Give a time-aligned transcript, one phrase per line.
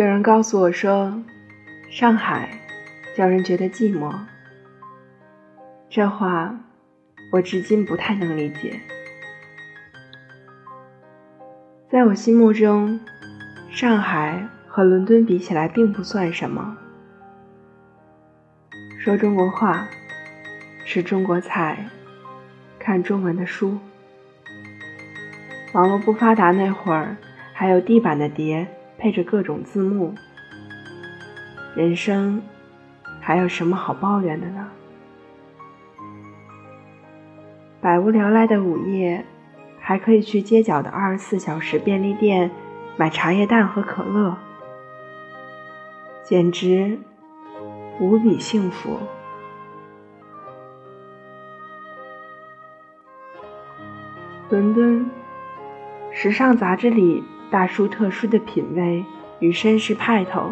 [0.00, 1.14] 有人告诉我说，
[1.90, 2.48] 上海
[3.14, 4.18] 叫人觉得寂寞。
[5.90, 6.58] 这话
[7.32, 8.80] 我至今不太能理解。
[11.90, 12.98] 在我心目中，
[13.70, 16.78] 上海和伦敦比起来并不算什么。
[18.98, 19.86] 说中国话，
[20.86, 21.90] 吃中国菜，
[22.78, 23.76] 看中文的书。
[25.74, 27.18] 网络不发达那会儿，
[27.52, 28.66] 还有地板的碟。
[29.00, 30.14] 配着各种字幕，
[31.74, 32.42] 人生
[33.18, 34.68] 还有什么好抱怨的呢？
[37.80, 39.24] 百无聊赖的午夜，
[39.80, 42.50] 还可以去街角的二十四小时便利店
[42.98, 44.36] 买茶叶蛋和可乐，
[46.22, 46.98] 简直
[47.98, 48.98] 无比幸福。
[54.50, 55.08] 伦敦
[56.12, 57.24] 时尚杂志里。
[57.50, 59.04] 大叔特殊的品味
[59.40, 60.44] 与绅士派头，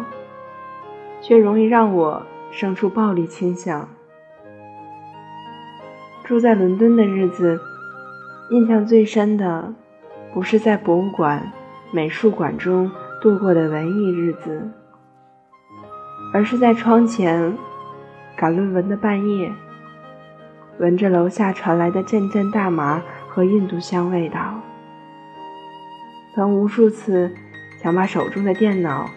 [1.21, 3.87] 却容易让我生出暴力倾向。
[6.25, 7.59] 住在伦敦的日子，
[8.51, 9.73] 印象最深的，
[10.33, 11.49] 不是在博物馆、
[11.91, 12.91] 美术馆中
[13.21, 14.69] 度过的文艺日子，
[16.33, 17.55] 而是在窗前
[18.35, 19.49] 赶论文的半夜，
[20.79, 24.59] 闻着楼下传来的阵阵大麻和印度香味道。
[26.39, 27.31] 曾无数次
[27.83, 29.09] 想把手中的电脑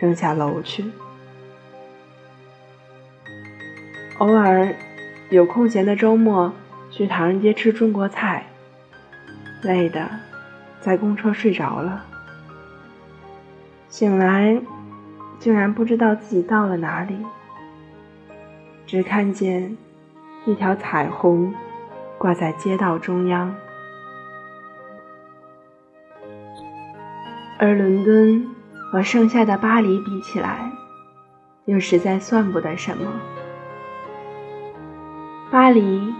[0.00, 0.84] 扔下楼去。
[4.18, 4.74] 偶尔
[5.30, 6.52] 有空闲的周末
[6.90, 8.46] 去唐人街吃中国菜，
[9.62, 10.10] 累的
[10.80, 12.04] 在公车睡着了，
[13.88, 14.60] 醒来
[15.38, 17.16] 竟然不知道自己到了哪里，
[18.84, 19.78] 只看见
[20.44, 21.54] 一条彩虹
[22.18, 23.54] 挂在街道中央。
[27.58, 28.44] 而伦敦
[28.90, 30.70] 和剩下的巴黎比起来，
[31.66, 33.08] 又实在算不得什么。
[35.52, 36.12] 巴黎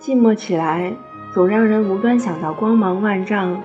[0.00, 0.94] 寂寞起来，
[1.34, 3.62] 总让人无端想到光芒万丈、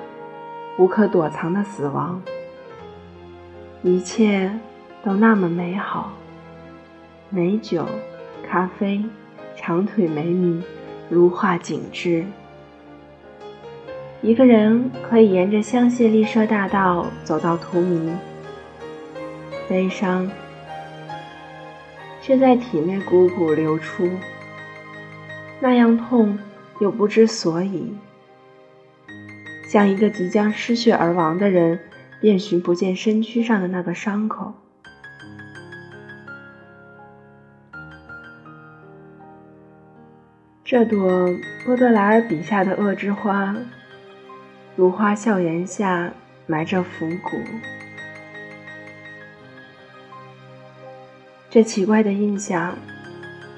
[0.77, 2.21] 无可躲藏的死亡。
[3.83, 4.51] 一切
[5.03, 6.11] 都那么美好，
[7.29, 7.87] 美酒、
[8.43, 9.01] 咖啡、
[9.55, 10.61] 长腿美女、
[11.09, 12.25] 如画景致。
[14.23, 18.09] 一个人可以沿着香榭丽舍大道走到荼蘼，
[19.69, 20.29] 悲伤
[22.21, 24.09] 却在体内汩汩流出，
[25.59, 26.37] 那样痛
[26.81, 27.93] 又不知所以，
[29.69, 31.79] 像一个即将失血而亡的人，
[32.19, 34.53] 遍寻不见身躯上的那个伤口。
[40.65, 41.29] 这朵
[41.65, 43.55] 波德莱尔笔下的恶之花。
[44.77, 46.11] 如花笑颜下
[46.45, 47.35] 埋着伏骨，
[51.49, 52.77] 这奇怪的印象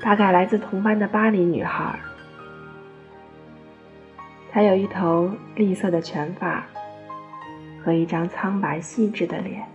[0.01, 1.99] 大概来自同班的巴黎女孩。
[4.49, 6.65] 她有一头栗色的卷发
[7.83, 9.65] 和一张苍白细致的脸，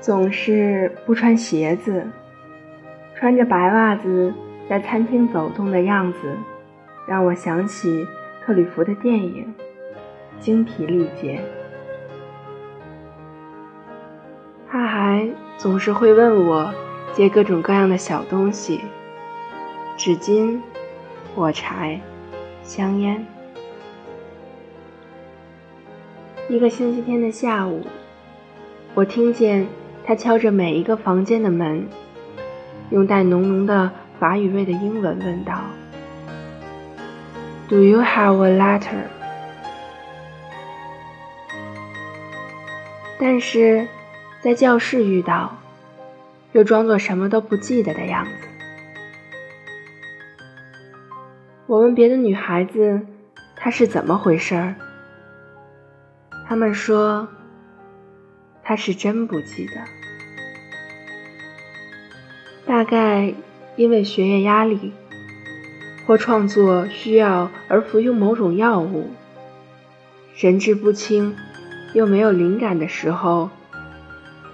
[0.00, 2.06] 总是不穿鞋子，
[3.14, 4.32] 穿着白袜子
[4.70, 6.18] 在餐厅走动的样子，
[7.06, 8.06] 让我想起。
[8.48, 9.46] 克里夫的电影，
[10.40, 11.38] 精疲力竭。
[14.70, 15.28] 他还
[15.58, 16.72] 总是会问我
[17.12, 18.80] 借各种各样的小东西：
[19.98, 20.58] 纸巾、
[21.36, 22.00] 火柴、
[22.62, 23.22] 香烟。
[26.48, 27.84] 一个星期天的下午，
[28.94, 29.66] 我听见
[30.06, 31.86] 他敲着每一个房间的门，
[32.88, 35.62] 用带浓浓的法语味的英文问道。
[37.68, 39.02] Do you have a letter？
[43.20, 43.86] 但是，
[44.40, 45.54] 在教室遇到，
[46.52, 48.48] 又装作什么都不记得的样子。
[51.66, 53.02] 我问别的女孩子，
[53.54, 54.74] 她是怎么回事儿？
[56.48, 57.28] 她们说，
[58.62, 59.84] 她是真不记得，
[62.64, 63.34] 大概
[63.76, 64.94] 因为学业压力。
[66.08, 69.10] 或创作需要而服用某种药物，
[70.34, 71.36] 神志不清，
[71.92, 73.50] 又没有灵感的时候，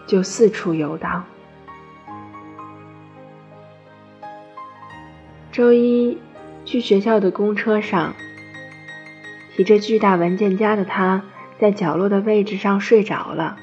[0.05, 1.25] 就四处游荡。
[5.53, 6.19] 周一，
[6.65, 8.17] 去学校的公车上，
[9.57, 11.23] 提着巨大文件夹的他，
[11.61, 13.57] 在角落的位置上睡着了，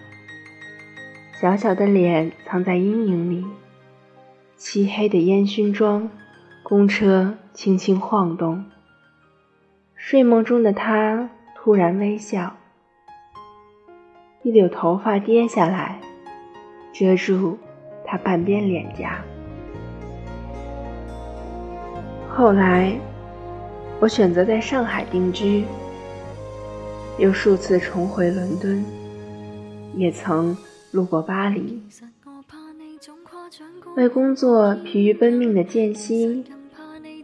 [1.41, 3.45] 小小的脸藏在阴影里，
[4.55, 6.09] 漆黑的烟熏妆。
[6.71, 8.63] 公车轻轻晃动，
[9.93, 12.55] 睡梦中的他突然微笑，
[14.41, 15.99] 一绺头发跌下来，
[16.93, 17.57] 遮住
[18.05, 19.21] 他半边脸颊。
[22.29, 22.97] 后来，
[23.99, 25.65] 我选择在上海定居，
[27.17, 28.81] 又数次重回伦敦，
[29.95, 30.55] 也曾
[30.91, 31.83] 路过巴黎。
[33.97, 36.45] 为工作疲于奔命的间隙。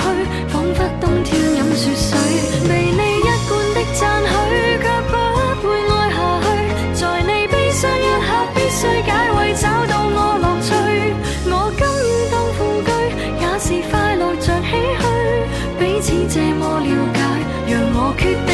[18.23, 18.50] could